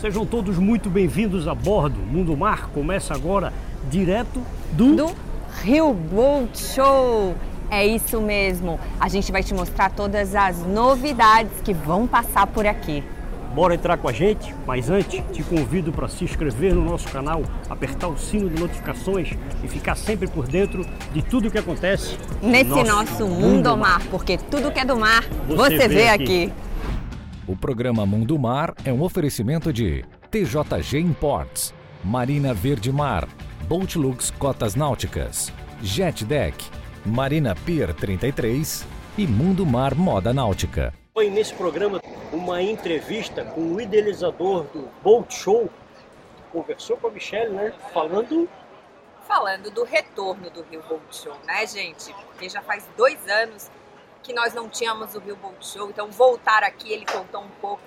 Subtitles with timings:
[0.00, 2.00] Sejam todos muito bem-vindos a bordo.
[2.00, 3.52] Mundo Mar começa agora
[3.90, 4.40] direto
[4.72, 4.96] do...
[4.96, 5.14] do
[5.62, 7.34] Rio Boat Show.
[7.70, 8.80] É isso mesmo.
[8.98, 13.04] A gente vai te mostrar todas as novidades que vão passar por aqui.
[13.54, 14.54] Bora entrar com a gente?
[14.66, 19.34] Mas antes, te convido para se inscrever no nosso canal, apertar o sino de notificações
[19.62, 20.82] e ficar sempre por dentro
[21.12, 24.96] de tudo o que acontece nesse nosso, nosso mundo mar, porque tudo que é do
[24.96, 26.44] mar você, você vê aqui.
[26.44, 26.69] aqui.
[27.50, 33.28] O programa Mundo Mar é um oferecimento de TJG Imports, Marina Verde Mar,
[33.66, 36.64] Boatlux Cotas Náuticas, Jet Deck,
[37.04, 38.86] Marina Pier 33
[39.18, 40.94] e Mundo Mar Moda Náutica.
[41.12, 42.00] Foi nesse programa
[42.32, 45.68] uma entrevista com o idealizador do Boat Show.
[46.52, 47.74] Conversou com a Michelle, né?
[47.92, 48.48] Falando.
[49.26, 52.14] Falando do retorno do Rio Boat Show, né, gente?
[52.28, 53.68] Porque já faz dois anos
[54.22, 55.88] que nós não tínhamos o Rio Boat Show.
[55.90, 57.82] Então, voltar aqui, ele contou um pouco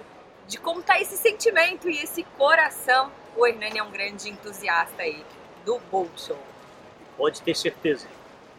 [0.47, 3.11] de contar esse sentimento e esse coração.
[3.35, 5.23] O Hernani é um grande entusiasta aí
[5.65, 6.39] do Boat Show.
[7.17, 8.07] Pode ter certeza.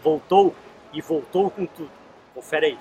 [0.03, 0.55] Voltou
[0.93, 1.91] e voltou com tudo.
[2.35, 2.79] Confere aí.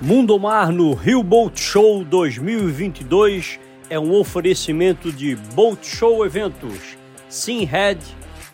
[0.00, 3.58] Mundo Mar no Rio Boat Show 2022
[3.88, 8.00] é um oferecimento de Boat Show Eventos, Simhead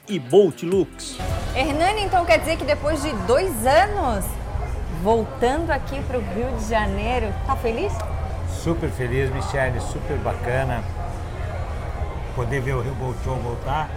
[0.09, 1.17] e Boat Lux.
[1.57, 4.25] Hernani, então quer dizer que depois de dois anos
[5.03, 7.93] voltando aqui para o Rio de Janeiro, tá feliz?
[8.49, 10.83] Super feliz, Michele, super bacana
[12.37, 13.91] poder ver o Rio Boat Show voltar.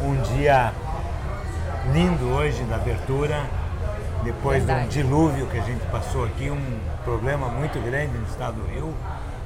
[0.00, 0.72] Um dia
[1.92, 3.42] lindo hoje da abertura
[4.22, 4.88] depois Verdade.
[4.88, 8.66] de um dilúvio que a gente passou aqui, um problema muito grande no estado do
[8.66, 8.94] Rio,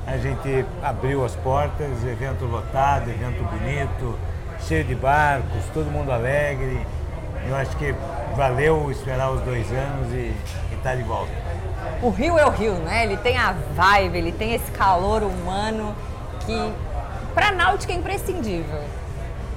[0.06, 4.18] a gente abriu as portas, evento lotado, evento bonito,
[4.60, 6.86] cheio de barcos, todo mundo alegre.
[7.48, 7.94] Eu acho que
[8.36, 10.34] valeu esperar os dois anos e
[10.84, 11.32] tá de volta.
[12.02, 13.04] O Rio é o Rio, né?
[13.04, 15.94] Ele tem a vibe, ele tem esse calor humano
[16.46, 16.72] que
[17.34, 18.80] para náutica é imprescindível.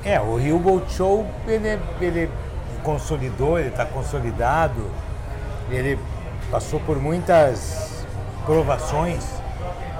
[0.04, 2.32] É, o Rio Boat Show, ele, ele
[2.84, 4.90] consolidou, ele está consolidado
[5.70, 6.00] ele
[6.50, 8.06] passou por muitas
[8.46, 9.26] provações.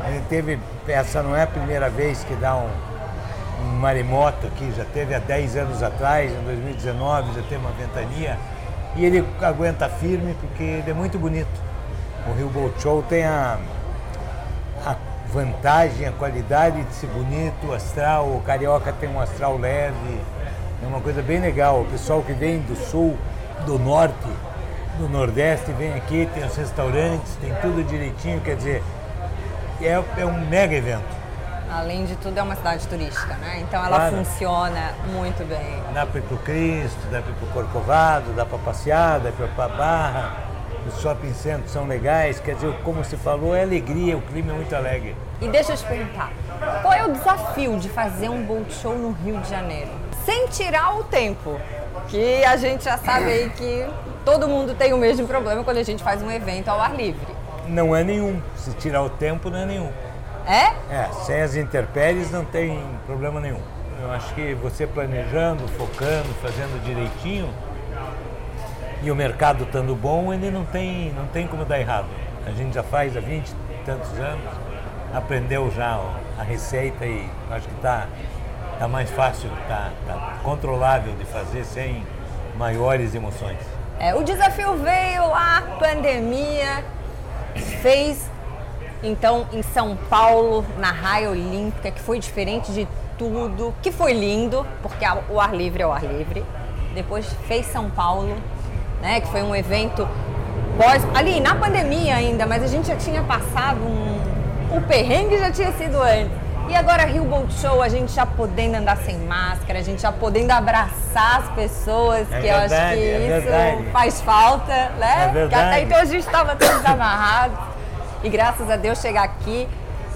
[0.08, 2.70] Ele teve, essa não é a primeira vez que dá um,
[3.62, 8.38] um maremoto aqui, já teve há 10 anos atrás, em 2019, já teve uma ventania.
[8.98, 11.48] E ele aguenta firme porque ele é muito bonito.
[12.28, 12.76] O Rio Boat
[13.08, 13.60] tem a,
[14.86, 14.96] a
[15.32, 20.20] vantagem, a qualidade de ser bonito, o astral, o carioca tem um astral leve,
[20.84, 21.82] é uma coisa bem legal.
[21.82, 23.16] O pessoal que vem do sul,
[23.66, 24.16] do norte,
[24.98, 28.84] do Nordeste vem aqui, tem os restaurantes, tem tudo direitinho, quer dizer,
[29.80, 31.17] é, é um mega evento.
[31.70, 33.60] Além de tudo, é uma cidade turística, né?
[33.62, 34.18] Então ela claro.
[34.18, 35.82] funciona muito bem.
[35.94, 39.20] Dá para ir para o Cristo, dá para ir para o Corcovado, dá para passear,
[39.20, 40.36] dá para ir para a Barra.
[40.88, 44.56] Os shopping centros são legais, quer dizer, como você falou, é alegria, o clima é
[44.56, 45.16] muito alegre.
[45.42, 46.32] E deixa eu te perguntar,
[46.82, 49.92] qual é o desafio de fazer um boat show no Rio de Janeiro?
[50.24, 51.60] Sem tirar o tempo,
[52.08, 53.86] que a gente já sabe aí que
[54.24, 57.36] todo mundo tem o mesmo problema quando a gente faz um evento ao ar livre.
[57.68, 58.42] Não é nenhum.
[58.56, 59.92] Se tirar o tempo, não é nenhum.
[60.48, 60.72] É?
[60.90, 63.60] É, sem as intempéries não tem problema nenhum.
[64.02, 67.50] Eu acho que você planejando, focando, fazendo direitinho
[69.04, 72.08] e o mercado estando bom, ele não tem, não tem como dar errado.
[72.46, 73.54] A gente já faz há 20 e
[73.86, 74.46] tantos anos,
[75.14, 76.00] aprendeu já
[76.40, 78.08] a receita e acho que está
[78.80, 82.06] tá mais fácil, está tá controlável de fazer sem
[82.56, 83.60] maiores emoções.
[84.00, 86.86] É, o desafio veio, a pandemia
[87.82, 88.30] fez
[89.04, 92.88] então em São Paulo, na Raia Olímpica, que foi diferente de
[93.18, 96.44] tudo, que foi lindo, porque o ar livre é o ar livre.
[96.94, 98.36] Depois fez São Paulo,
[99.02, 100.08] né, que foi um evento
[100.78, 105.52] pós, ali na pandemia ainda, mas a gente já tinha passado um, o perrengue já
[105.52, 106.48] tinha sido antes.
[106.70, 110.12] E agora Rio Boat Show, a gente já podendo andar sem máscara, a gente já
[110.12, 113.92] podendo abraçar as pessoas, é que verdade, eu acho que é isso verdade.
[113.92, 115.32] faz falta, né?
[115.34, 117.58] É até então a gente estava todos amarrados.
[118.24, 119.68] E graças a Deus chegar aqui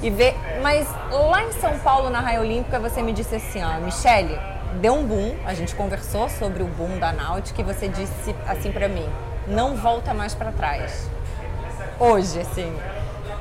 [0.01, 0.35] e ver.
[0.61, 4.37] Mas lá em São Paulo, na Raia Olímpica, você me disse assim, ó, Michele,
[4.79, 8.71] deu um boom, a gente conversou sobre o boom da náutica e você disse assim
[8.71, 9.07] para mim,
[9.47, 11.09] não volta mais para trás.
[11.99, 12.75] Hoje, assim,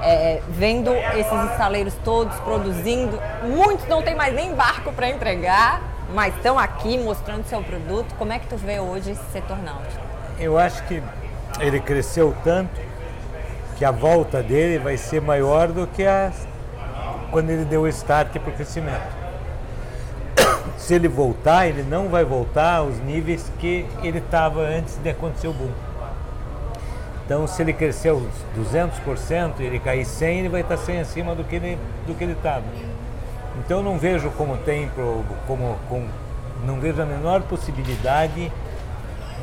[0.03, 3.19] é, vendo esses estaleiros todos produzindo.
[3.45, 5.81] Muitos não tem mais nem barco para entregar,
[6.13, 8.15] mas estão aqui mostrando seu produto.
[8.19, 10.03] Como é que tu vê hoje esse setor náutico?
[10.39, 11.03] Eu acho que
[11.61, 12.90] ele cresceu tanto
[13.81, 16.31] que a volta dele vai ser maior do que a,
[17.31, 19.19] quando ele deu o start para o crescimento.
[20.77, 25.49] Se ele voltar, ele não vai voltar aos níveis que ele estava antes de acontecer
[25.49, 25.71] o boom.
[27.25, 31.43] Então, se ele cresceu 200% e ele cair 100, ele vai estar 100 acima do
[31.43, 32.65] que ele do que ele estava.
[33.65, 34.91] Então não vejo como tem,
[35.47, 36.07] como, como
[36.67, 38.53] não vejo a menor possibilidade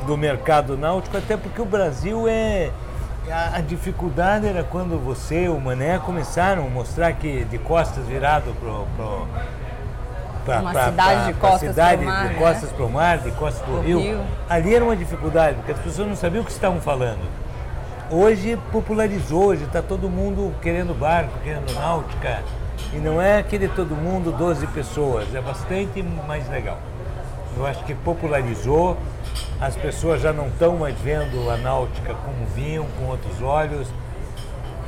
[0.06, 2.70] do mercado náutico, até porque o Brasil é.
[3.30, 8.54] A, a dificuldade era quando você, o Mané, começaram a mostrar que de costas virado
[10.44, 12.38] para uma pra, cidade pra, de costas para o mar, de né?
[12.38, 14.00] costas para o mar, de costas para o rio.
[14.00, 14.20] rio.
[14.48, 17.20] Ali era uma dificuldade, porque as pessoas não sabiam o que estavam falando.
[18.10, 22.42] Hoje popularizou, hoje está todo mundo querendo barco, querendo náutica.
[22.94, 26.78] E não é aquele todo mundo, 12 pessoas, é bastante mais legal.
[27.54, 28.96] Eu acho que popularizou,
[29.60, 33.88] as pessoas já não estão mais vendo a náutica como vinham, com outros olhos.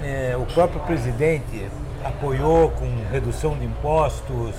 [0.02, 1.68] É, o próprio presidente
[2.04, 4.54] apoiou com redução de impostos,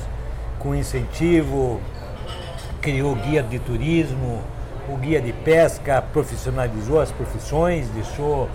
[0.60, 1.80] com incentivo,
[2.82, 4.42] criou guia de turismo,
[4.90, 8.50] o guia de pesca profissionalizou as profissões, deixou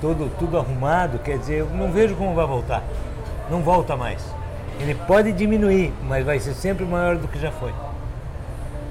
[0.00, 2.82] tudo, tudo arrumado, quer dizer, eu não vejo como vai voltar.
[3.48, 4.22] Não volta mais.
[4.80, 7.72] Ele pode diminuir, mas vai ser sempre maior do que já foi.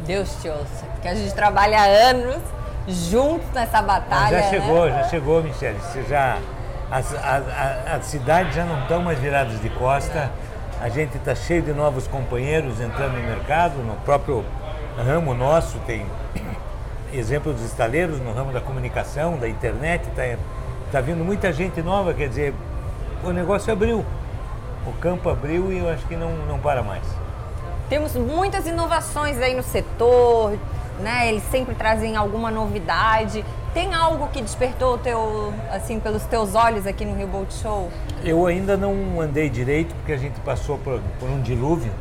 [0.06, 2.42] Deus te ouça, porque a gente trabalha há anos
[2.88, 4.42] juntos nessa batalha.
[4.42, 5.02] já chegou, né?
[5.02, 5.80] já chegou, Michele.
[5.80, 6.38] Você já,
[6.92, 10.31] as, a, a, cidades já não estão mais viradas de costa.
[10.80, 14.46] A gente está cheio de novos companheiros entrando no mercado, no próprio
[14.98, 16.06] ramo nosso tem
[17.12, 20.38] exemplo dos estaleiros no ramo da comunicação, da internet, está
[20.92, 22.54] tá vindo muita gente nova, quer dizer,
[23.24, 24.06] o negócio abriu.
[24.86, 27.04] O campo abriu e eu acho que não, não para mais.
[27.90, 30.58] Temos muitas inovações aí no setor,
[31.00, 31.30] né?
[31.30, 33.46] Eles sempre trazem alguma novidade.
[33.74, 37.92] Tem algo que despertou teu, assim, pelos teus olhos aqui no Rio Boat Show?
[38.24, 41.92] Eu ainda não andei direito porque a gente passou por, por um dilúvio.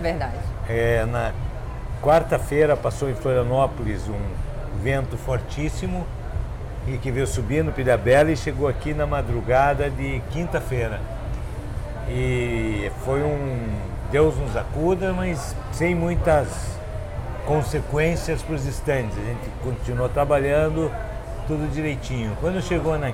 [0.00, 0.36] Verdade.
[0.68, 1.32] É, na
[2.02, 4.20] quarta-feira passou em Florianópolis um
[4.82, 6.06] vento fortíssimo
[6.86, 11.00] e que veio subir no Pilhabela e chegou aqui na madrugada de quinta-feira.
[12.08, 16.48] E foi um Deus nos acuda, mas sem muitas
[17.46, 19.16] consequências para os estandes.
[19.18, 20.90] A gente continuou trabalhando
[21.46, 22.36] tudo direitinho.
[22.40, 23.12] Quando chegou na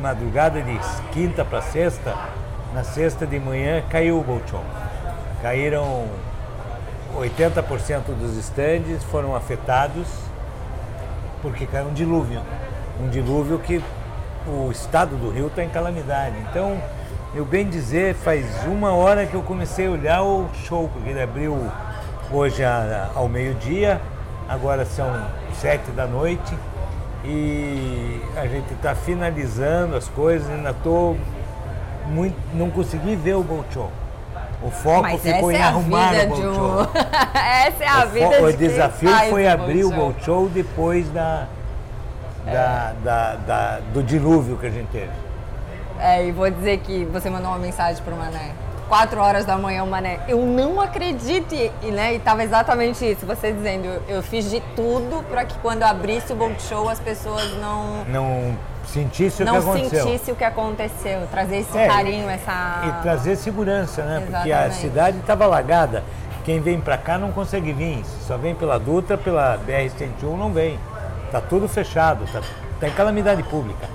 [0.00, 0.78] madrugada de
[1.12, 2.14] quinta para sexta,
[2.74, 4.62] na sexta de manhã caiu o bolchão.
[5.40, 6.08] Caíram
[7.16, 10.06] 80% dos estandes foram afetados
[11.40, 12.40] porque caiu um dilúvio.
[13.00, 13.82] Um dilúvio que
[14.46, 16.36] o estado do rio está em calamidade.
[16.50, 16.80] Então,
[17.34, 21.20] eu bem dizer, faz uma hora que eu comecei a olhar o show, porque ele
[21.20, 21.68] abriu
[22.30, 22.62] hoje
[23.14, 24.00] ao meio-dia,
[24.48, 25.06] agora são
[25.60, 26.54] sete da noite
[27.24, 31.16] e a gente está finalizando as coisas, ainda estou
[32.06, 32.36] muito.
[32.54, 33.90] não consegui ver o Bolt Show.
[34.62, 36.80] O foco Mas ficou em é arrumar o Bolt um...
[37.36, 41.46] Essa é a o vida O desafio foi abrir o Bolt Show depois da,
[42.44, 42.94] da, é.
[43.04, 45.23] da, da, do dilúvio que a gente teve.
[45.98, 48.52] É, e vou dizer que você mandou uma mensagem para o Mané.
[48.88, 51.54] Quatro horas da manhã, o Mané, eu não acredito.
[51.54, 55.58] E, né, e tava exatamente isso, você dizendo, eu, eu fiz de tudo para que
[55.60, 58.04] quando abrisse o Bolt Show as pessoas não...
[58.04, 58.56] Não
[58.86, 59.98] sentisse o não que aconteceu.
[59.98, 62.82] Não sentisse o que aconteceu, trazer esse é, carinho, essa...
[62.86, 64.16] E trazer segurança, né?
[64.16, 64.32] Exatamente.
[64.32, 66.04] Porque a cidade estava alagada.
[66.44, 70.78] Quem vem para cá não consegue vir, só vem pela Dutra, pela BR-101 não vem.
[71.32, 72.42] Tá tudo fechado, tá,
[72.78, 73.93] tá em calamidade pública.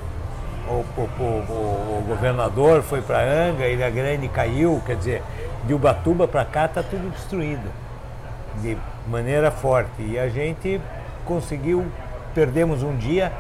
[0.70, 5.24] O, o, o, governador foi para Anga, Ilha Grande caiu, quer dizer,
[5.66, 7.68] de Ubatuba para cá está tudo destruído,
[8.62, 9.90] de maneira forte.
[10.00, 10.80] E a gente
[11.26, 11.88] conseguiu,
[12.36, 13.32] perdemos um dia,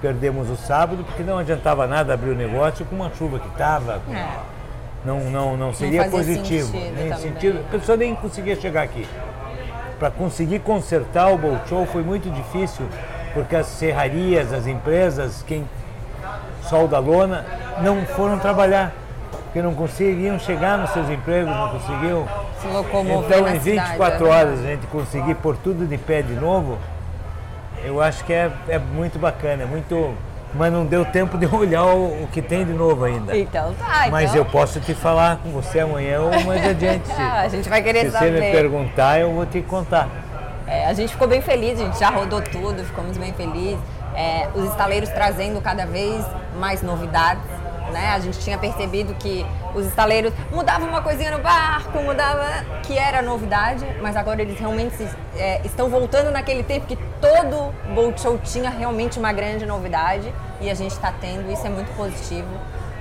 [0.00, 4.00] perdemos o sábado, porque não adiantava nada abrir o negócio com uma chuva que estava.
[4.10, 4.52] É.
[5.04, 6.70] Não, não, não seria não positivo.
[6.70, 9.06] Sentido nem sentido, a pessoa nem conseguia chegar aqui.
[10.00, 12.84] Para conseguir consertar o Bolt Show foi muito difícil,
[13.34, 15.64] porque as serrarias, as empresas, quem
[16.72, 17.44] sol da lona,
[17.82, 18.94] não foram trabalhar,
[19.44, 22.26] porque não conseguiam chegar nos seus empregos, não conseguiam.
[22.62, 26.32] Se locomover então, em 24 cidade, horas a gente conseguir pôr tudo de pé de
[26.32, 26.78] novo,
[27.84, 30.14] eu acho que é, é muito bacana, é muito.
[30.54, 33.36] Mas não deu tempo de olhar o, que tem de novo ainda.
[33.36, 34.06] Então tá.
[34.10, 34.36] Mas então...
[34.36, 37.06] eu posso te falar com você amanhã ou mais adiante.
[37.12, 38.26] Se, a gente vai querer se saber.
[38.26, 40.08] Se você me perguntar, eu vou te contar.
[40.66, 43.78] É, a gente ficou bem feliz, a gente já rodou tudo, ficamos bem felizes.
[44.14, 46.24] É, os estaleiros trazendo cada vez
[46.56, 47.44] mais novidades.
[47.92, 48.08] Né?
[48.08, 49.44] A gente tinha percebido que
[49.74, 54.96] os estaleiros mudavam uma coisinha no barco, mudava que era novidade, mas agora eles realmente
[55.36, 60.70] é, estão voltando naquele tempo que todo boat show tinha realmente uma grande novidade e
[60.70, 62.48] a gente está tendo, isso é muito positivo,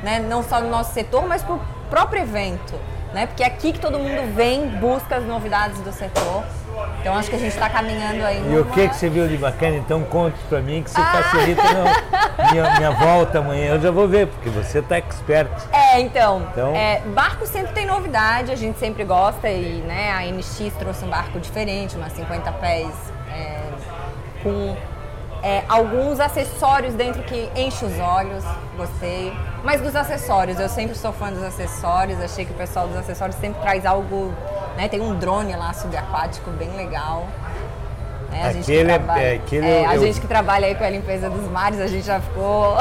[0.04, 0.20] né?
[0.20, 2.74] não só no nosso setor, mas para o próprio evento,
[3.14, 3.28] né?
[3.28, 6.44] porque é aqui que todo mundo vem, busca as novidades do setor
[7.02, 8.44] Então acho que a gente está caminhando aí.
[8.48, 9.76] E o que, que você viu de bacana?
[9.76, 11.24] Então conte para mim que você ah.
[11.24, 11.64] facilita
[12.52, 13.74] minha, minha volta amanhã.
[13.74, 15.50] Eu já vou ver, porque você está expert.
[15.72, 16.48] É, então.
[16.52, 16.76] então...
[16.76, 21.10] É, barco sempre tem novidade, a gente sempre gosta e né, a NX trouxe um
[21.10, 22.94] barco diferente, umas 50 pés,
[23.34, 23.62] é,
[24.44, 24.78] com
[25.42, 28.44] é, alguns acessórios dentro que enche os olhos,
[28.78, 29.34] gostei.
[29.64, 33.36] Mas dos acessórios, eu sempre sou fã dos acessórios, achei que o pessoal dos acessórios
[33.38, 34.34] sempre traz algo,
[34.76, 34.88] né?
[34.88, 37.28] Tem um drone lá subaquático bem legal.
[38.32, 38.44] Né?
[38.44, 40.02] A, gente que, trabalha, é, aquele é, a eu...
[40.02, 42.78] gente que trabalha aí com a limpeza dos mares, a gente já ficou.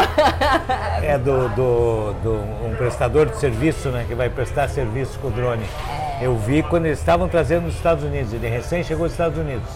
[1.03, 2.35] é do, do, do,
[2.65, 4.07] um prestador de serviço, né?
[4.09, 5.65] Que vai prestar serviço com o drone.
[6.21, 6.25] É.
[6.25, 9.69] Eu vi quando eles estavam trazendo dos Estados Unidos, ele recém chegou dos Estados Unidos.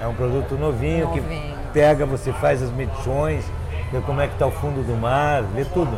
[0.00, 1.24] É um produto novinho, novinho.
[1.30, 3.44] que pega, você faz as medições,
[3.94, 5.96] vê como é que está o fundo do mar, vê tudo.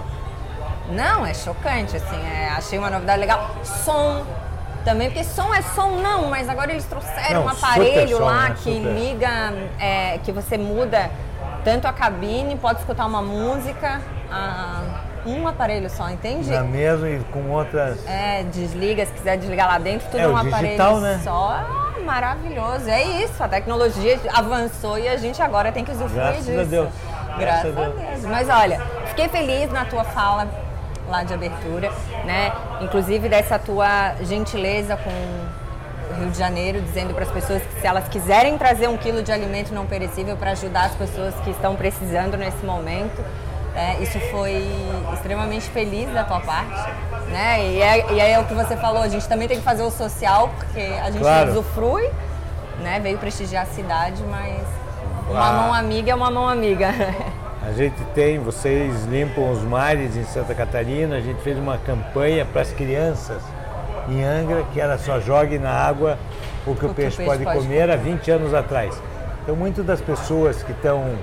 [0.90, 3.50] Não, é chocante, assim, é, achei uma novidade legal.
[3.64, 4.24] Som
[4.84, 8.56] também, porque som é som não, mas agora eles trouxeram não, um aparelho lá né,
[8.62, 8.92] que super.
[8.92, 11.10] liga, é, que você muda
[11.64, 14.00] tanto a cabine, pode escutar uma música,
[14.30, 16.50] a, um aparelho só, entende?
[16.50, 18.06] Na mesma e com outras.
[18.06, 21.20] É, desliga, se quiser desligar lá dentro, tudo é, um aparelho né?
[21.24, 21.64] só
[22.04, 22.88] maravilhoso.
[22.88, 26.60] É isso, a tecnologia avançou e a gente agora tem que usufruir Graças disso.
[26.60, 26.88] A Deus.
[27.38, 28.20] Graças, Graças a Deus.
[28.20, 28.24] Deus.
[28.24, 30.48] Mas olha, fiquei feliz na tua fala
[31.08, 31.90] lá de abertura,
[32.24, 32.52] né?
[32.80, 37.86] Inclusive dessa tua gentileza com o Rio de Janeiro, dizendo para as pessoas que se
[37.86, 41.76] elas quiserem trazer um quilo de alimento não perecível para ajudar as pessoas que estão
[41.76, 43.24] precisando nesse momento,
[43.74, 44.66] é, isso foi
[45.12, 46.90] extremamente feliz da tua parte.
[47.30, 47.60] Né?
[47.66, 49.90] E, é, e é o que você falou, a gente também tem que fazer o
[49.90, 51.50] social, porque a gente claro.
[51.50, 52.08] usufrui,
[52.80, 53.00] né?
[53.00, 54.62] veio prestigiar a cidade, mas
[55.30, 55.52] uma ah.
[55.52, 56.88] mão amiga é uma mão amiga.
[57.62, 62.44] A gente tem, vocês limpam os mares em Santa Catarina, a gente fez uma campanha
[62.44, 63.42] para as crianças
[64.08, 66.16] em Angra, que era só jogue na água
[66.64, 69.02] o que o, o peixe, que o peixe pode, pode comer há 20 anos atrás.
[69.42, 71.16] Então, muitas das pessoas que estão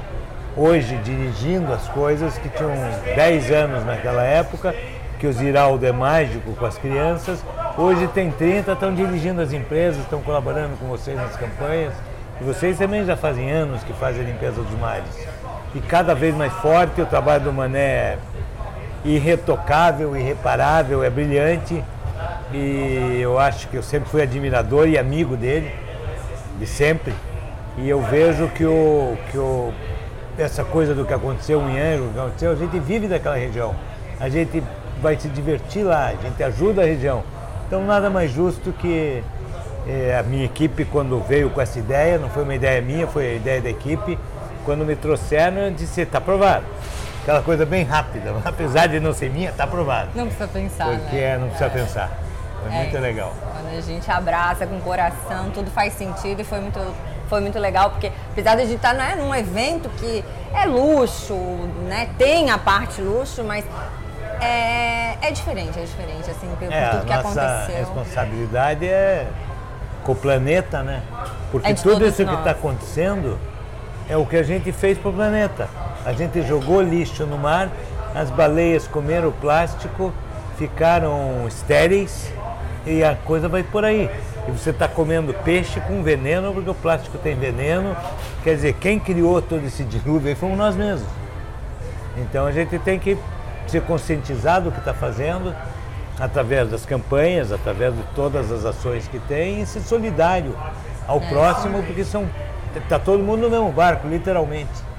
[0.58, 2.74] hoje dirigindo as coisas que tinham
[3.16, 4.76] 10 anos naquela época,
[5.20, 7.44] que o Ziraldo é mágico com as crianças,
[7.78, 11.94] hoje tem 30, estão dirigindo as empresas, estão colaborando com vocês nas campanhas.
[12.46, 15.06] Vocês também já fazem anos que fazem a limpeza dos mares.
[15.74, 18.18] E cada vez mais forte, o trabalho do Mané é
[19.06, 21.84] irretocável, irreparável, é brilhante.
[22.54, 25.72] E eu acho que eu sempre fui admirador e amigo dele,
[26.60, 27.14] de sempre.
[27.78, 29.74] E eu vejo que o, que o
[30.38, 33.74] essa coisa do que aconteceu em Angra, que aconteceu, a gente vive daquela região.
[34.20, 34.64] A gente
[35.02, 37.24] vai se divertir lá, a gente ajuda a região.
[37.68, 39.24] Então nada mais justo que
[40.20, 43.34] a minha equipe quando veio com essa ideia, não foi uma ideia minha, foi a
[43.34, 44.18] ideia da equipe,
[44.64, 46.66] quando me trouxeram eu disse, está aprovado.
[47.22, 50.10] Aquela coisa bem rápida, apesar de não ser minha, está aprovado.
[50.16, 51.24] Não precisa pensar, Porque né?
[51.24, 51.70] é, não precisa é.
[51.70, 52.12] pensar.
[52.62, 53.34] Foi é, muito legal.
[53.42, 56.80] Quando a gente abraça com o coração, tudo faz sentido e foi muito
[57.30, 60.24] foi muito legal, porque apesar de a gente estar né, num evento que
[60.54, 61.34] é luxo,
[61.88, 63.66] né, tem a parte luxo, mas
[64.40, 67.76] é, é diferente, é diferente, assim, por é, tudo que aconteceu.
[67.76, 69.28] A responsabilidade é
[70.04, 71.02] com o planeta, né?
[71.52, 72.34] Porque é tudo isso nós.
[72.34, 73.38] que está acontecendo
[74.10, 75.70] é o que a gente fez para o planeta.
[76.06, 77.70] A gente jogou lixo no mar,
[78.14, 80.14] as baleias comeram o plástico,
[80.58, 82.32] ficaram estéreis
[82.86, 84.10] e a coisa vai por aí
[84.48, 87.96] e você está comendo peixe com veneno, porque o plástico tem veneno.
[88.44, 91.08] Quer dizer, quem criou todo esse dilúvio aí fomos nós mesmos.
[92.18, 93.18] Então a gente tem que
[93.68, 95.56] ser conscientizado do que está fazendo,
[96.20, 100.56] através das campanhas, através de todas as ações que tem, e ser solidário
[101.08, 104.94] ao é, próximo, porque está todo mundo no mesmo barco, literalmente.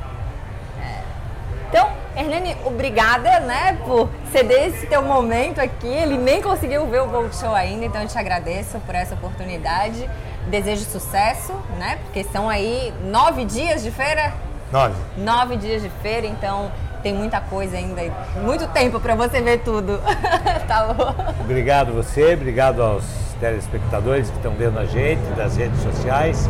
[2.16, 5.88] Hernani, obrigada, né, por ceder esse teu momento aqui.
[5.88, 10.08] Ele nem conseguiu ver o Bolt Show ainda, então eu te agradeço por essa oportunidade.
[10.46, 11.98] Desejo sucesso, né?
[12.04, 14.32] Porque são aí nove dias de feira.
[14.70, 14.94] Nove.
[15.16, 16.70] Nove dias de feira, então
[17.04, 18.00] tem muita coisa ainda,
[18.42, 20.00] muito tempo para você ver tudo.
[20.66, 21.14] tá bom?
[21.38, 23.04] Obrigado você, obrigado aos
[23.38, 26.48] telespectadores que estão vendo a gente, das redes sociais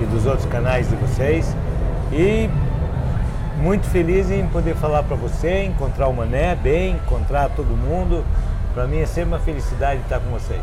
[0.00, 1.54] e dos outros canais de vocês.
[2.12, 2.48] E
[3.56, 8.24] muito feliz em poder falar para você, encontrar o Mané bem, encontrar todo mundo.
[8.74, 10.62] Para mim é sempre uma felicidade estar com vocês.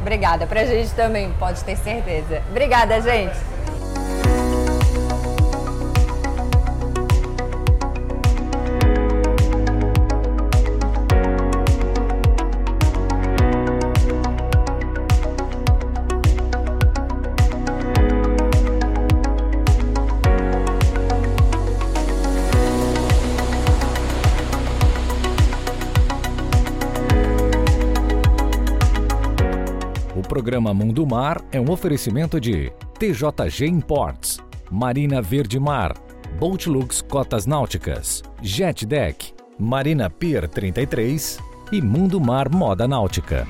[0.00, 2.40] Obrigada, para a gente também, pode ter certeza.
[2.50, 3.36] Obrigada, gente.
[30.32, 34.38] Programa Mundo Mar é um oferecimento de TJG Imports,
[34.70, 35.92] Marina Verde Mar,
[36.40, 41.38] Boatlux Cotas Náuticas, Jet Deck, Marina Pier 33
[41.70, 43.46] e Mundo Mar Moda Náutica.